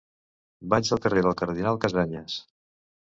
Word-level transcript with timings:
Vaig 0.73 0.89
al 0.95 1.01
carrer 1.05 1.23
del 1.27 1.37
Cardenal 1.43 1.81
Casañas. 1.85 2.39